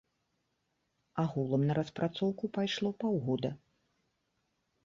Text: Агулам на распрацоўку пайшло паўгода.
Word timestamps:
Агулам 1.25 1.67
на 1.71 1.77
распрацоўку 1.79 2.51
пайшло 2.57 2.89
паўгода. 3.05 3.53